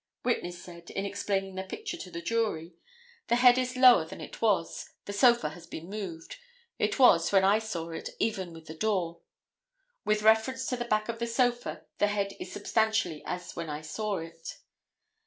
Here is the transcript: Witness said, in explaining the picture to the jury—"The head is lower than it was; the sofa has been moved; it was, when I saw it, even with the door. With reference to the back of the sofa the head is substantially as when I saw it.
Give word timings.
Witness 0.25 0.59
said, 0.63 0.89
in 0.89 1.05
explaining 1.05 1.53
the 1.53 1.61
picture 1.61 1.95
to 1.95 2.09
the 2.09 2.23
jury—"The 2.23 3.35
head 3.35 3.59
is 3.59 3.75
lower 3.77 4.03
than 4.03 4.19
it 4.19 4.41
was; 4.41 4.89
the 5.05 5.13
sofa 5.13 5.49
has 5.49 5.67
been 5.67 5.91
moved; 5.91 6.37
it 6.79 6.97
was, 6.97 7.31
when 7.31 7.43
I 7.43 7.59
saw 7.59 7.91
it, 7.91 8.09
even 8.17 8.51
with 8.51 8.65
the 8.65 8.73
door. 8.73 9.19
With 10.03 10.23
reference 10.23 10.65
to 10.69 10.75
the 10.75 10.85
back 10.85 11.07
of 11.07 11.19
the 11.19 11.27
sofa 11.27 11.83
the 11.99 12.07
head 12.07 12.33
is 12.39 12.51
substantially 12.51 13.21
as 13.27 13.55
when 13.55 13.69
I 13.69 13.81
saw 13.81 14.17
it. 14.17 14.57